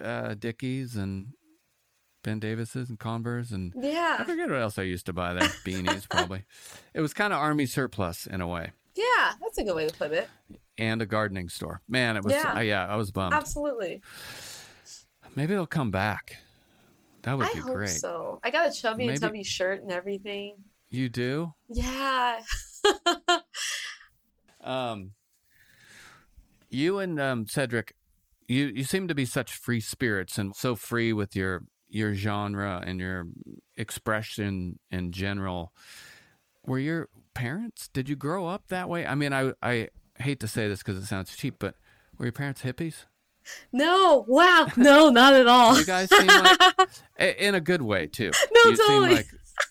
[0.00, 1.28] uh, Dickies and
[2.22, 4.16] Ben Davises and Converse and yeah.
[4.18, 5.48] I forget what else I used to buy there.
[5.64, 6.44] Beanies, probably.
[6.94, 9.32] It was kind of army surplus in a way, yeah.
[9.40, 10.28] That's a good way to put it.
[10.78, 11.82] and a gardening store.
[11.88, 12.32] Man, it was.
[12.32, 12.54] Yeah.
[12.56, 13.34] Yeah, yeah I was bummed.
[13.34, 14.02] Absolutely.
[15.34, 16.36] Maybe it'll come back.
[17.22, 17.90] That would I be hope great.
[17.90, 18.40] so.
[18.42, 20.56] I got a Chubby and Maybe- Tubby shirt and everything.
[20.90, 21.52] You do?
[21.68, 22.40] Yeah.
[24.66, 25.12] Um,
[26.68, 27.94] you and um, Cedric,
[28.48, 32.82] you you seem to be such free spirits and so free with your your genre
[32.84, 33.28] and your
[33.76, 35.72] expression in general.
[36.64, 37.88] Were your parents?
[37.88, 39.06] Did you grow up that way?
[39.06, 41.76] I mean, I I hate to say this because it sounds cheap, but
[42.18, 43.04] were your parents hippies?
[43.72, 45.78] no, wow, no, not at all.
[45.78, 46.60] You guys seem like
[47.38, 48.32] in a good way too.
[48.52, 49.08] No, you totally.
[49.08, 49.28] seem like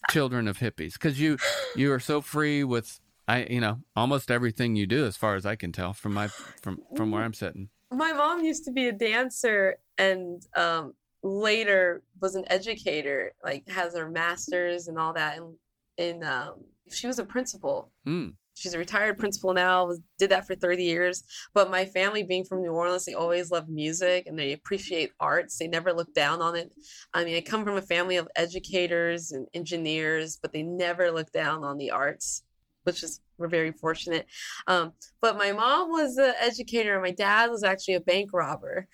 [0.09, 1.37] children of hippies because you
[1.75, 5.45] you are so free with I you know almost everything you do as far as
[5.45, 7.69] I can tell from my from from where I'm sitting.
[7.91, 10.93] My mom used to be a dancer and um,
[11.25, 15.37] later was an educator, like has her master's and all that.
[15.37, 15.55] And,
[15.97, 16.53] and um,
[16.91, 17.91] she was a principal.
[18.07, 18.33] Mm.
[18.53, 19.91] She's a retired principal now.
[20.17, 21.23] Did that for 30 years.
[21.53, 25.57] But my family, being from New Orleans, they always love music and they appreciate arts.
[25.57, 26.73] They never look down on it.
[27.13, 31.31] I mean, I come from a family of educators and engineers, but they never look
[31.33, 32.43] down on the arts,
[32.85, 34.25] which is we're very fortunate.
[34.67, 38.87] Um, but my mom was an educator, and my dad was actually a bank robber.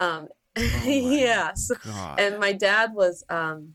[0.00, 0.28] Um,
[0.84, 1.52] yeah.
[1.54, 2.20] So, God.
[2.20, 3.74] and my dad was um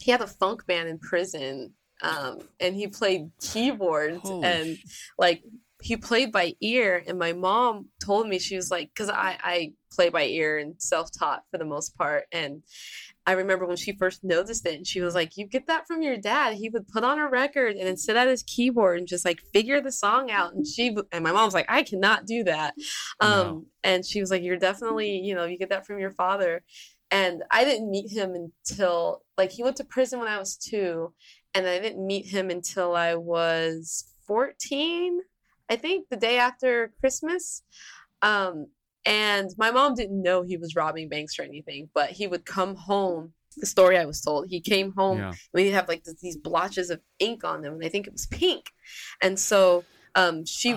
[0.00, 4.78] he had a funk band in prison um and he played keyboards Holy and
[5.18, 5.42] like
[5.82, 9.72] he played by ear and my mom told me she was like because i i
[9.92, 12.62] play by ear and self-taught for the most part and
[13.26, 16.02] i remember when she first noticed it and she was like you get that from
[16.02, 19.08] your dad he would put on a record and then sit at his keyboard and
[19.08, 22.44] just like figure the song out and she and my mom's like i cannot do
[22.44, 22.74] that
[23.20, 23.64] um No.
[23.82, 26.62] and she was like you're definitely you know you get that from your father
[27.10, 31.12] and I didn't meet him until like he went to prison when I was two,
[31.54, 35.20] and I didn't meet him until I was fourteen.
[35.70, 37.62] I think the day after Christmas.
[38.22, 38.66] Um,
[39.06, 42.74] and my mom didn't know he was robbing banks or anything, but he would come
[42.76, 43.32] home.
[43.56, 45.32] The story I was told, he came home yeah.
[45.52, 48.12] and he'd have like th- these blotches of ink on them, and I think it
[48.12, 48.70] was pink.
[49.22, 49.84] And so
[50.16, 50.70] um, she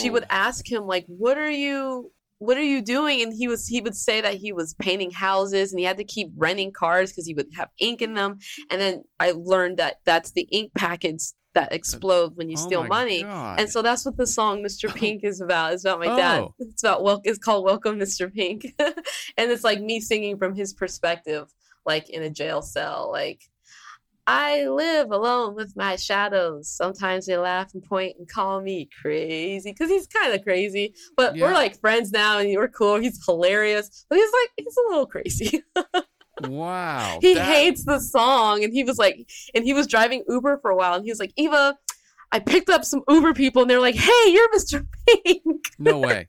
[0.00, 0.26] she would Oh.
[0.30, 3.94] ask him like what are you what are you doing and he was he would
[3.94, 7.34] say that he was painting houses and he had to keep renting cars because he
[7.34, 8.38] would have ink in them
[8.70, 12.84] and then i learned that that's the ink packets that explode when you Oh steal
[12.84, 13.58] money God.
[13.60, 16.54] and so that's what the song mr pink is about it's about my dad Oh.
[16.60, 20.72] it's about well it's called welcome mr pink and it's like me singing from his
[20.72, 21.52] perspective
[21.84, 23.42] like in a jail cell like
[24.26, 26.68] I live alone with my shadows.
[26.68, 30.94] Sometimes they laugh and point and call me crazy because he's kind of crazy.
[31.16, 33.00] But we're like friends now, and we're cool.
[33.00, 35.64] He's hilarious, but he's like he's a little crazy.
[36.48, 37.18] wow.
[37.20, 40.70] he that- hates the song, and he was like, and he was driving Uber for
[40.70, 41.76] a while, and he was like, Eva,
[42.32, 44.86] I picked up some Uber people, and they're like, Hey, you're Mr.
[45.06, 45.42] Pink.
[45.78, 46.28] No way.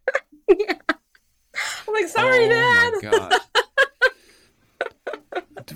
[0.49, 2.93] I'm like, sorry, oh Dad.
[3.03, 3.39] my god.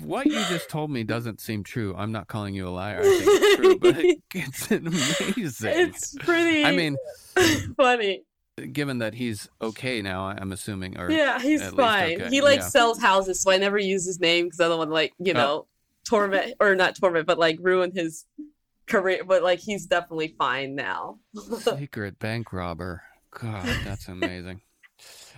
[0.02, 1.94] what you just told me doesn't seem true.
[1.96, 3.00] I'm not calling you a liar.
[3.00, 5.72] I think it's true, but it's amazing.
[5.88, 6.64] It's pretty.
[6.64, 6.96] I mean,
[7.76, 8.22] funny.
[8.72, 12.20] Given that he's okay now, I'm assuming, or Yeah, he's fine.
[12.20, 12.68] okay, He like yeah.
[12.68, 15.32] sells houses, so I never use his name because I don't want to like you
[15.32, 15.36] Oh.
[15.36, 15.66] know
[16.08, 18.24] torment or not torment, but like ruin his
[18.86, 19.24] career.
[19.24, 21.18] But like he's definitely fine now.
[21.58, 23.02] secret bank robber.
[23.30, 24.60] God, that's amazing.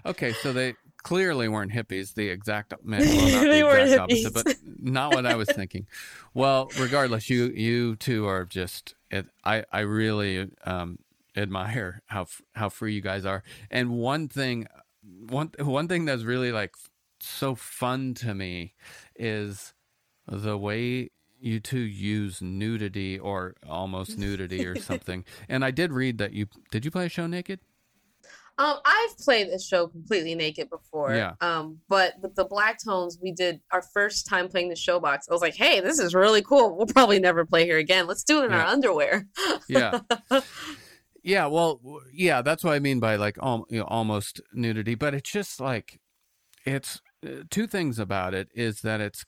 [0.06, 2.14] Okay, so they clearly weren't hippies.
[2.14, 3.00] The exact well, not
[3.42, 5.88] the They weren't exact opposite, but not what I was thinking.
[6.34, 8.94] Well, regardless, you you two are just.
[9.10, 10.98] It, I I really um,
[11.36, 13.42] admire how how free you guys are.
[13.70, 14.66] And one thing,
[15.02, 16.74] one one thing that's really like
[17.20, 18.74] so fun to me
[19.16, 19.74] is
[20.26, 21.10] the way
[21.40, 25.24] you two use nudity or almost nudity or something.
[25.48, 27.60] and I did read that you did you play a show naked?
[28.58, 31.14] Um, I've played a show completely naked before.
[31.14, 31.34] Yeah.
[31.40, 35.20] Um, but with the Black Tones, we did our first time playing the showbox.
[35.30, 36.76] I was like, hey, this is really cool.
[36.76, 38.08] We'll probably never play here again.
[38.08, 39.28] Let's do it in our underwear.
[39.68, 40.00] Yeah.
[41.28, 45.30] yeah, well, yeah, that's what I mean by like you know, almost nudity, but it's
[45.30, 46.00] just like
[46.64, 49.24] it's uh, two things about it is that it's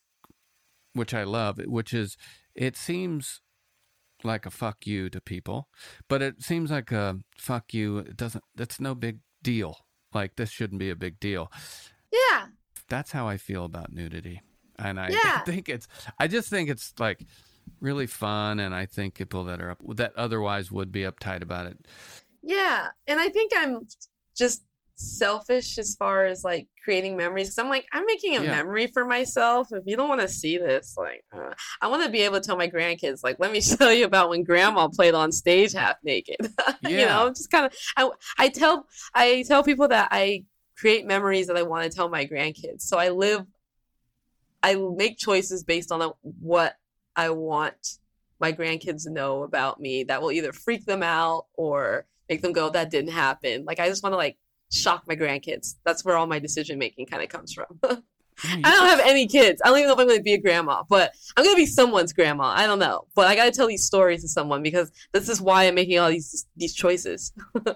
[0.95, 2.17] which I love, which is
[2.55, 3.43] it seems
[4.25, 5.69] like a fuck you to people,
[6.09, 7.99] but it seems like a fuck you.
[7.99, 8.45] It doesn't.
[8.55, 9.77] That's no big deal.
[10.15, 11.53] Like this shouldn't be a big deal.
[12.11, 12.47] yeah.
[12.89, 14.41] That's how I feel about nudity,
[14.79, 15.41] and I Yeah.
[15.45, 15.87] think it's.
[16.19, 17.25] I just think it's like
[17.81, 21.67] really fun, and I think people that are up that otherwise would be uptight about
[21.67, 21.79] it.
[22.43, 23.87] Yeah, and I think I'm
[24.37, 24.63] just
[24.97, 28.51] selfish as far as like creating memories because I'm like I'm making a Yeah.
[28.51, 29.69] memory for myself.
[29.73, 32.47] If you don't want to see this, like uh, I want to be able to
[32.47, 35.97] tell my grandkids, like, let me tell you about when Grandma played on stage half
[36.03, 36.37] naked.
[36.83, 37.09] you Yeah.
[37.19, 40.45] know, just kind of I I tell I tell people that I
[40.77, 42.83] create memories that I want to tell my grandkids.
[42.83, 43.45] So I live,
[44.63, 46.75] I make choices based on what
[47.17, 47.99] I want
[48.41, 52.53] my grandkids to know about me that will either freak them out or make them
[52.53, 53.65] go, that didn't happen.
[53.65, 54.39] Like, I just want to like
[54.73, 55.75] shock my grandkids.
[55.85, 57.81] That's where all my decision making kind of comes from.
[58.43, 59.61] I don't have any kids.
[59.63, 61.61] I don't even know if I'm going to be a grandma, but I'm going to
[61.61, 62.45] be someone's grandma.
[62.45, 63.07] I don't know.
[63.15, 65.99] But I got to tell these stories to someone because this is why I'm making
[65.99, 67.33] all these these choices.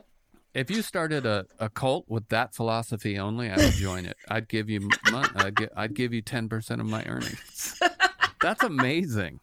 [0.55, 4.16] If you started a, a cult with that philosophy only, I would join it.
[4.29, 7.77] I'd give you mon- I'd, I'd give you ten percent of my earnings.
[8.44, 9.40] That's amazing.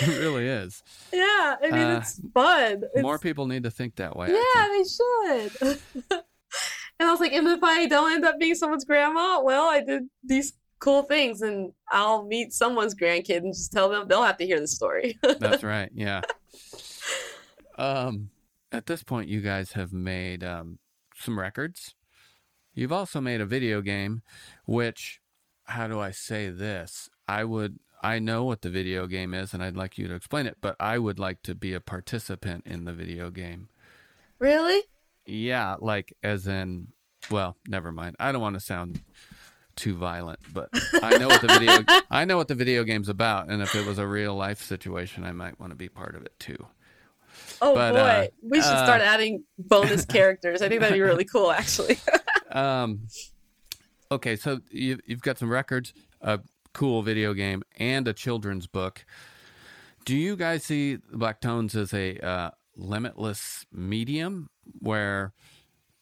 [0.00, 0.82] It really is.
[1.12, 2.82] Yeah, I mean Uh, it's fun.
[2.94, 4.28] It's, More people need to think that way.
[4.30, 5.78] Yeah, they should.
[6.10, 9.80] and I was like, and if I don't end up being someone's grandma, well, I
[9.82, 14.38] did these cool things, and I'll meet someone's grandkid and just tell them they'll have
[14.38, 15.18] to hear the story.
[15.38, 15.90] That's right.
[15.94, 16.22] Yeah.
[17.78, 18.30] Um,
[18.72, 20.78] at this point, you guys have made um,
[21.14, 21.94] some records.
[22.74, 24.22] You've also made a video game,
[24.66, 25.20] which,
[25.64, 27.08] how do I say this?
[27.28, 30.46] I would, I know what the video game is, and I'd like you to explain
[30.46, 33.68] it, but I would like to be a participant in the video game.
[34.38, 34.82] really?
[35.24, 36.88] Yeah, like as in,
[37.30, 38.16] well, never mind.
[38.18, 39.00] I don't want to sound
[39.76, 40.68] too violent, but
[41.00, 43.86] I know what the video, I know what the video game's about, and if it
[43.86, 46.66] was a real life situation, I might want to be part of it too.
[47.62, 50.60] Oh But, boy, uh, we should uh, start adding bonus characters.
[50.60, 51.98] I think that'd be really cool, actually.
[52.50, 53.06] Um,
[54.10, 56.38] okay, so you, you've got some records, a
[56.72, 59.04] cool video game, and a children's book.
[60.04, 65.32] Do you guys see Black Tones as a uh, limitless medium where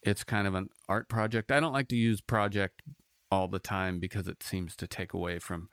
[0.03, 1.53] it's kind of an art project?
[1.53, 2.83] I don't like to use project
[3.31, 5.69] all the time because it seems to take away from,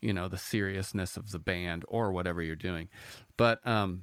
[0.00, 2.88] you know, the seriousness of the band or whatever you're doing.
[3.36, 4.02] But um,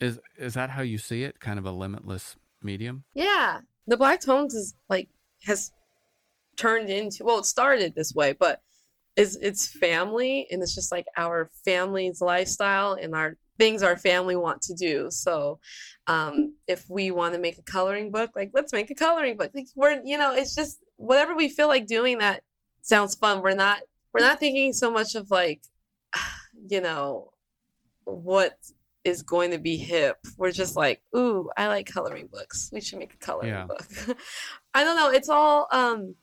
[0.00, 1.40] is is that how you see it?
[1.40, 3.04] Kind of a limitless medium?
[3.14, 5.08] Yeah, the Black Tones is like
[5.44, 5.72] has
[6.56, 8.62] turned into well, it started this way, but
[9.16, 14.36] it's it's family, and it's just like our family's lifestyle and our things our family
[14.36, 15.08] want to do.
[15.10, 15.58] So,
[16.06, 19.52] um, if we want to make a coloring book, like let's make a coloring book.
[19.54, 22.42] Like we're you know, it's just whatever we feel like doing that
[22.82, 23.42] sounds fun.
[23.42, 23.80] We're not
[24.12, 25.62] we're not thinking so much of like,
[26.68, 27.32] you know,
[28.04, 28.56] what
[29.04, 30.16] is going to be hip.
[30.36, 32.70] We're just like, ooh, I like coloring books.
[32.72, 33.66] We should make a coloring Yeah.
[33.66, 33.86] book.
[34.74, 35.10] I don't know.
[35.10, 36.16] It's all um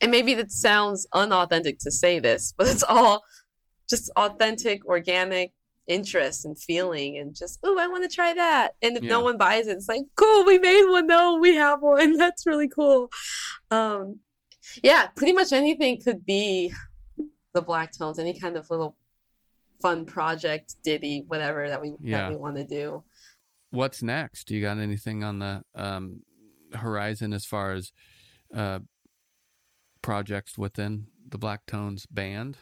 [0.00, 3.24] and maybe that sounds unauthentic to say this, but it's all
[3.88, 5.52] just authentic, organic
[5.86, 8.70] interest and feeling and just, oh, I want to try that.
[8.82, 11.06] And if no one buys it, it's like, cool, we made one.
[11.06, 12.16] No, we have one.
[12.16, 13.10] That's really cool.
[13.70, 14.18] Um
[14.82, 16.72] yeah, pretty much anything could be
[17.54, 18.96] the black tones, any kind of little
[19.80, 22.22] fun project, ditty, whatever that we Yeah.
[22.22, 23.04] that we want to do.
[23.70, 24.48] what's next?
[24.48, 26.22] Do you got anything on the um,
[26.74, 27.92] horizon as far as
[28.52, 28.80] uh,
[30.10, 32.56] projects within the Black Tones band?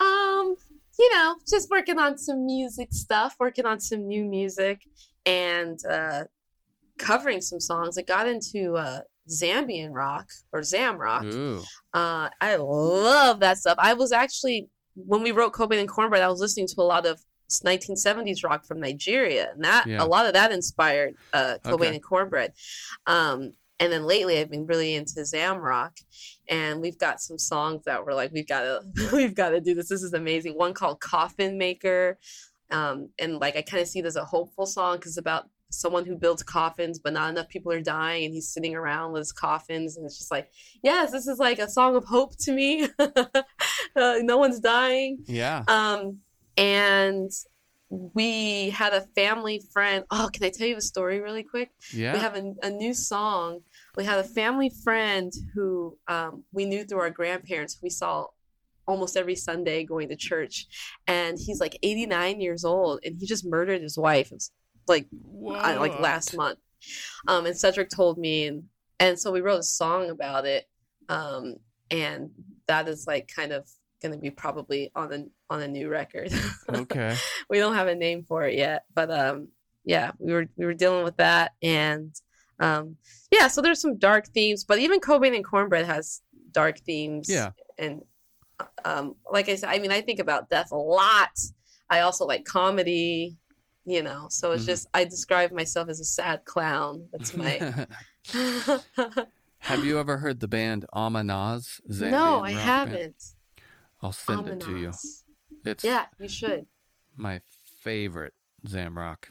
[0.00, 0.56] Um,
[0.98, 4.82] you know, just working on some music stuff, working on some new music,
[5.24, 6.24] and uh,
[6.98, 7.96] covering some songs.
[7.96, 11.22] I got into uh, Zambian rock or Zam rock.
[11.24, 11.60] Ooh.
[11.94, 13.76] Uh, I love that stuff.
[13.78, 17.06] I was actually when we wrote Cobain and Cornbread, I was listening to a lot
[17.06, 17.18] of
[17.48, 20.02] 1970s rock from Nigeria, and that Yeah.
[20.02, 21.94] a lot of that inspired uh, Cobain Okay.
[21.94, 22.52] and Cornbread.
[23.06, 25.94] Um, and then lately, I've been really into Zam rock,
[26.48, 29.74] and we've got some songs that were like, we've got to, we've got to do
[29.74, 29.88] this.
[29.88, 30.56] This is amazing.
[30.56, 32.18] One called Coffin Maker,
[32.70, 36.04] um, and like I kind of see it as a hopeful song because about someone
[36.04, 39.32] who builds coffins, but not enough people are dying, and he's sitting around with his
[39.32, 40.50] coffins, and it's just like,
[40.82, 42.88] yes, this is like a song of hope to me.
[42.98, 43.12] uh,
[43.96, 45.18] no one's dying.
[45.26, 45.64] Yeah.
[45.68, 46.18] Um,
[46.56, 47.30] and
[47.88, 50.04] we had a family friend.
[50.10, 51.70] Oh, can I tell you a story really quick?
[51.92, 52.14] Yeah.
[52.14, 53.60] We have a, a new song.
[53.96, 57.78] We had a family friend who um, we knew through our grandparents.
[57.82, 58.26] We saw
[58.86, 60.66] almost every Sunday going to church,
[61.06, 64.32] and he's like 89 years old, and he just murdered his wife.
[64.32, 64.50] It's
[64.88, 65.08] like
[65.54, 66.58] I, like last month.
[67.28, 68.64] Um, and Cedric told me, and
[68.98, 70.66] and so we wrote a song about it.
[71.08, 71.56] Um,
[71.90, 72.30] and
[72.68, 73.68] that is like kind of
[74.00, 76.32] going to be probably on a on a new record.
[76.72, 77.14] Okay.
[77.50, 79.48] we don't have a name for it yet, but um,
[79.84, 82.14] yeah, we were we were dealing with that, and
[82.62, 82.96] um,
[83.30, 87.28] yeah, so there's some dark themes, but even Cobain and Cornbread has dark themes.
[87.28, 87.50] Yeah.
[87.78, 88.02] and
[88.84, 91.30] um, like I said, I mean, I think about death a lot.
[91.90, 93.36] I also like comedy,
[93.84, 94.26] you know.
[94.30, 94.66] So it's Mhm.
[94.66, 97.08] just I describe myself as a sad clown.
[97.12, 97.86] That's my.
[99.58, 101.80] Have you ever heard the band Amanaz?
[101.90, 103.22] Zambian no, I haven't.
[104.00, 104.92] I'll send it to you.
[105.64, 106.66] It's Yeah, you should.
[107.16, 107.40] my
[107.80, 108.34] favorite
[108.66, 109.24] Zamrock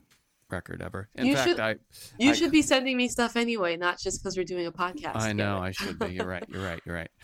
[0.52, 1.08] record ever.
[1.16, 1.76] In You fact, should- I
[2.20, 5.16] You I- should be sending me stuff anyway, not just because we're doing a podcast.
[5.16, 5.58] I know.
[5.60, 6.14] I should be.
[6.14, 6.44] You're right.
[6.50, 6.82] You're right.
[6.86, 7.12] You're right.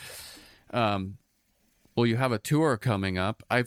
[0.72, 1.18] Um,
[1.96, 3.42] well, you have a tour coming up.
[3.50, 3.64] I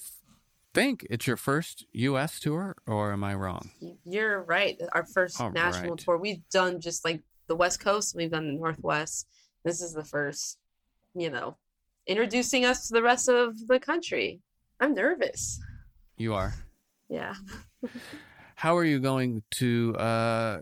[0.74, 2.38] think it's your first U.S.
[2.38, 3.70] tour, or am I wrong?
[4.04, 4.78] You're right.
[4.92, 5.98] Our first All national right.
[5.98, 6.18] tour.
[6.18, 8.14] We've done just like the West Coast.
[8.14, 9.26] We've done the Northwest.
[9.64, 10.58] This is the first,
[11.14, 11.56] you know,
[12.06, 14.40] introducing us to the rest of the country.
[14.78, 15.58] I'm nervous.
[16.18, 16.52] You are.
[17.08, 17.34] Yeah.
[18.60, 19.96] How are you going to?
[19.96, 20.60] Uh,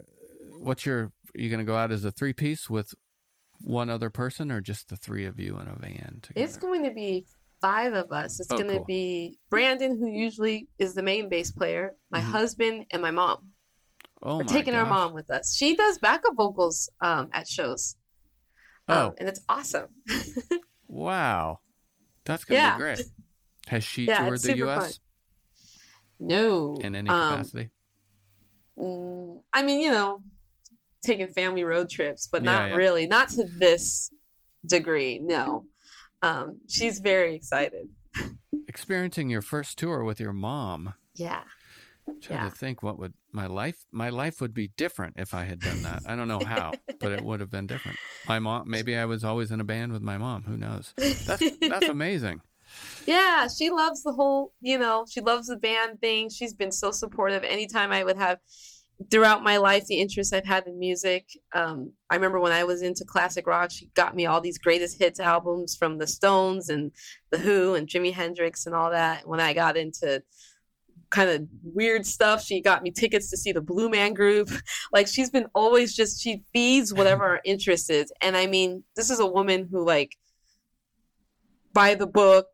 [0.60, 1.00] what's your?
[1.06, 2.94] Are you going to go out as a three piece with
[3.60, 6.44] one other person, or just the three of you in a van together?
[6.46, 7.26] It's going to be
[7.60, 8.38] five of us.
[8.38, 8.84] It's Oh, going to cool.
[8.84, 12.30] be Brandon, who usually is the main bass player, my Mhm.
[12.30, 13.48] husband, and my mom.
[14.22, 15.56] oh We're my taking our mom with us.
[15.56, 17.96] She does backup vocals um, at shows.
[18.86, 19.14] Um, Oh.
[19.18, 19.88] and it's awesome.
[20.86, 21.60] Wow,
[22.24, 22.74] that's going to Yeah.
[22.74, 23.00] be great.
[23.66, 25.00] Has she Yeah, toured the U.S.
[26.20, 26.76] No.
[26.76, 27.70] in any um, capacity?
[28.78, 30.22] Mm, I mean, you know,
[31.02, 32.76] taking family road trips, but not yeah.
[32.76, 34.10] really, not to this
[34.66, 35.18] degree.
[35.18, 35.64] No.
[36.22, 37.88] Um, she's very excited.
[38.66, 40.94] Experiencing your first tour with your mom.
[41.14, 41.42] Yeah.
[42.20, 42.48] Trying Yeah.
[42.48, 45.82] to think what would my life my life would be different if I had done
[45.82, 46.02] that.
[46.06, 47.98] I don't know how, but it would have been different.
[48.26, 50.44] My mom maybe I was always in a band with my mom.
[50.44, 50.94] Who knows?
[50.96, 52.40] That's that's amazing.
[53.06, 56.28] Yeah, she loves the whole, you know, she loves the band thing.
[56.28, 57.44] She's been so supportive.
[57.44, 58.38] Anytime I would have
[59.10, 61.28] throughout my life the interest I've had in music.
[61.54, 64.98] Um, I remember when I was into classic rock, she got me all these greatest
[64.98, 66.90] hits albums from the Stones and
[67.30, 69.26] the Who and Jimi Hendrix and all that.
[69.26, 70.22] When I got into
[71.10, 74.50] kind of weird stuff, she got me tickets to see the Blue Man Group.
[74.92, 78.12] like she's been always just she feeds whatever our interest is.
[78.20, 80.16] And I mean, this is a woman who like
[81.72, 82.46] by the book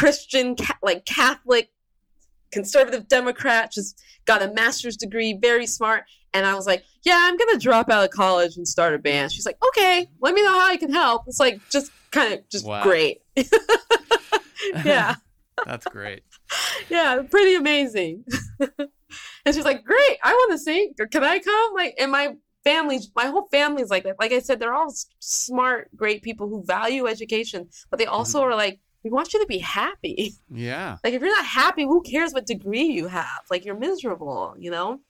[0.00, 1.70] Christian, ca- like Catholic,
[2.52, 6.04] conservative Democrat, just got a master's degree, very smart.
[6.34, 8.98] And I was like, yeah, I'm going to drop out of college and start a
[8.98, 9.32] band.
[9.32, 11.22] She's like, okay, let me know how I can help.
[11.26, 12.82] It's like, just kind of, just Wow.
[12.82, 13.22] great.
[14.84, 15.14] yeah.
[15.66, 16.22] That's great.
[16.90, 17.22] Yeah.
[17.30, 18.24] Pretty amazing.
[18.60, 20.18] and she's like, great.
[20.22, 20.92] I want to sing.
[21.10, 21.74] Can I come?
[21.74, 22.34] Like, and my
[22.64, 24.16] family, my whole family's like that.
[24.18, 28.40] Like I said, they're all s- smart, great people who value education, but they also
[28.40, 28.48] Mm-hmm.
[28.52, 30.32] are like, we want you to be happy.
[30.50, 30.96] Yeah.
[31.04, 33.42] Like if you're not happy, who cares what degree you have?
[33.50, 35.00] Like you're miserable, you know?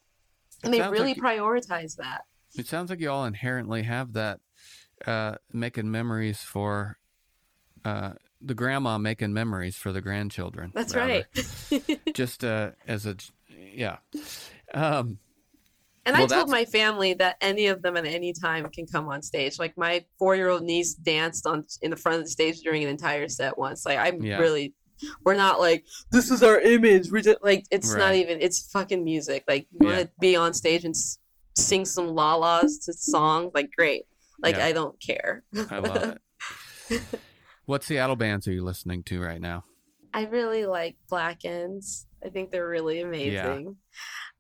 [0.63, 2.23] And they really like- prioritize that.
[2.59, 4.41] It sounds like you all inherently have that
[5.07, 6.99] uh, making memories for
[7.85, 10.73] uh, the grandma making memories for the grandchildren.
[10.75, 11.27] That's rather.
[11.71, 12.01] right.
[12.15, 13.17] Just uh, as a
[13.49, 13.99] yeah.
[14.75, 15.19] Um,
[16.07, 18.87] And Well, I told that's- my family that any of them at any time can
[18.87, 19.59] come on stage.
[19.59, 23.29] Like my four-year-old niece danced on in the front of the stage during an entire
[23.29, 23.85] set once.
[23.85, 24.39] Like I'm Yeah.
[24.39, 24.73] really,
[25.25, 27.11] we're not like this is our image.
[27.11, 28.41] We're just like it's not even.
[28.41, 29.45] It's fucking music.
[29.49, 31.19] Like you want to be on stage and s-
[31.57, 33.51] sing some la-las to songs.
[33.53, 34.05] Like great.
[34.41, 34.67] Like Yeah.
[34.67, 35.43] I don't care.
[35.71, 36.17] I love
[36.91, 37.03] it.
[37.67, 39.65] What Seattle bands are you listening to right now?
[40.15, 42.07] I really like Black Ends.
[42.25, 43.77] I think they're really amazing.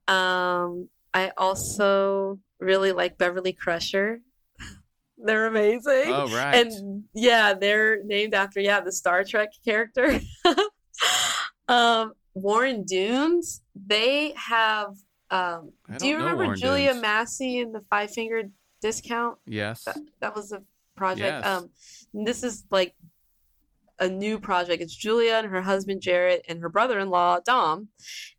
[0.07, 4.21] Um, I also really like Beverly Crusher.
[5.17, 6.09] they're amazing.
[6.09, 6.55] Oh, right.
[6.57, 10.21] And yeah, they're named after yeah the Star Trek character.
[11.69, 13.63] um, Warren Dunes.
[13.75, 14.95] They have.
[15.31, 17.01] Um, do you remember Warren Julia Dunes.
[17.01, 18.43] Massey and the Five Finger
[18.83, 19.39] Discount?
[19.47, 19.85] Yes.
[19.85, 20.63] That, that was a
[20.97, 21.45] project.
[21.45, 21.47] Yes.
[21.47, 21.71] Um,
[22.13, 22.95] this is like
[23.99, 24.83] a new project.
[24.83, 27.89] It's Julia and her husband Jarrett and her brother-in-law Dom,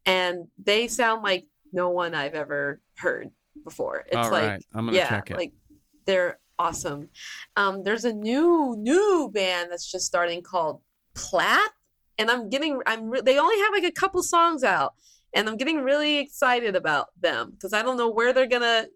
[0.05, 3.32] and they sound like no one I've ever heard
[3.63, 4.05] before.
[4.07, 4.65] It's All like right.
[4.74, 5.38] I'm gonna yeah, check it.
[5.38, 5.53] like
[6.05, 7.09] they're awesome.
[7.55, 10.82] Um, there's a new new band that's just starting called
[11.15, 11.72] Platt,
[12.18, 14.93] and I'm getting I'm re- they only have like a couple songs out,
[15.34, 18.88] and I'm getting really excited about them because I don't know where they're gonna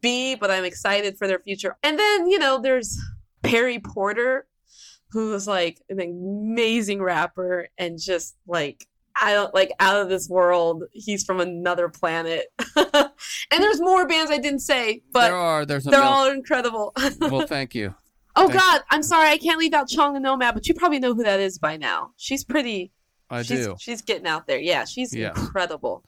[0.00, 1.76] be, but I'm excited for their future.
[1.82, 2.98] And then you know there's
[3.42, 4.46] Perry Porter,
[5.10, 8.86] who's like an amazing rapper and just like
[9.20, 10.84] I don't like out of this world.
[10.92, 12.46] He's from another planet.
[12.76, 13.10] and
[13.50, 15.66] there's more bands I didn't say, but there are.
[15.66, 16.92] There's they're mil- all incredible.
[17.20, 17.94] well, thank you.
[18.36, 20.98] oh thank- God, I'm sorry, I can't leave out Chong the Nomad, but you probably
[20.98, 22.12] know who that is by now.
[22.16, 22.92] She's pretty.
[23.30, 23.76] I she's, do.
[23.78, 24.58] She's getting out there.
[24.58, 25.38] Yeah, she's Yes.
[25.38, 26.04] incredible.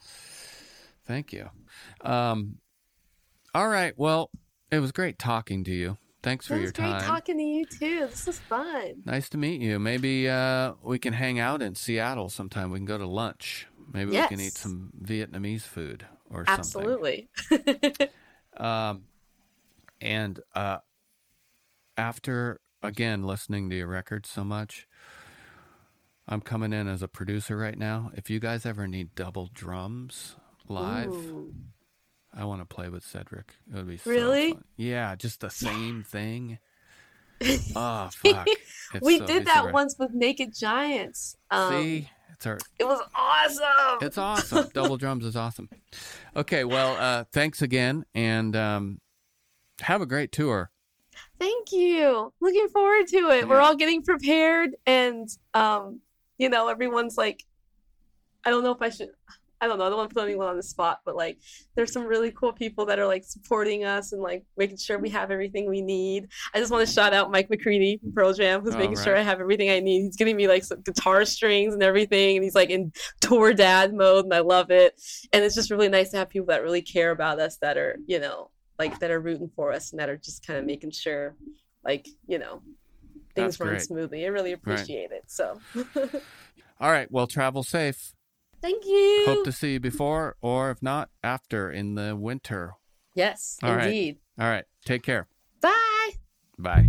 [1.07, 1.51] Thank you.
[2.03, 2.59] Um,
[3.55, 3.93] all right.
[3.97, 4.31] Well,
[4.71, 5.99] it was great talking to you.
[6.23, 8.07] Thanks for It your was great talking to you too.
[8.07, 9.03] This is fun.
[9.07, 9.79] Nice to meet you.
[9.79, 12.71] Maybe uh, we can hang out in Seattle sometime.
[12.71, 13.67] We can go to lunch.
[13.93, 17.29] Maybe we can eat some Vietnamese food or Absolutely.
[17.49, 17.75] something.
[17.75, 18.09] Absolutely.
[18.57, 19.05] um,
[20.01, 20.79] and uh,
[21.97, 24.87] after again listening to your records so much,
[26.29, 28.13] I'm coming in as a producer right now.
[28.15, 30.37] If you guys ever need double drums
[30.69, 31.55] live, Ooh.
[32.37, 33.55] I want to play with Cedric.
[33.71, 34.53] It would be Really?
[34.53, 34.65] fun.
[34.77, 36.59] Yeah, just the same thing.
[37.75, 38.47] Oh fuck!
[39.01, 39.75] We so- did that right.
[39.75, 41.37] once with Naked Giants.
[41.51, 43.99] Um, See, it's our It was awesome.
[44.07, 44.69] It's awesome.
[44.75, 45.69] Double drums is awesome.
[46.37, 49.01] Okay, well, uh, thanks again, and um,
[49.81, 50.71] have a great tour.
[51.39, 52.33] Thank you.
[52.41, 53.49] Looking forward to it.
[53.49, 56.01] We're all getting prepared and um,
[56.39, 57.45] you know, everyone's like
[58.45, 59.09] I don't know if I should
[59.61, 61.39] I don't know, I don't want to put anyone on the spot, but like
[61.75, 65.11] there's some really cool people that are like supporting us and like making sure we
[65.11, 66.29] have everything we need.
[66.55, 69.17] I just want to shout out Mike McCready from Pearl Jam who's All making sure.
[69.17, 70.03] I have everything I need.
[70.03, 73.93] He's giving me like some guitar strings and everything and he's like in tour dad
[73.93, 75.01] mode and I love it.
[75.33, 77.99] And it's just really nice to have people that really care about us that are,
[78.07, 80.93] you know, like that are rooting for us and that are just kind of making
[80.93, 81.37] sure
[81.85, 82.63] like, you know,
[83.35, 83.83] things That's run great.
[83.83, 84.25] smoothly.
[84.25, 85.25] I really appreciate it.
[85.27, 85.61] So
[86.81, 88.15] All right, well, travel safe.
[88.61, 89.23] Thank you.
[89.27, 92.75] Hope to see you before, or if not, after in the winter.
[93.15, 93.87] yes, All right.
[93.87, 94.19] indeed.
[94.39, 95.27] All right, take care.
[95.61, 96.11] Bye.
[96.59, 96.89] Bye.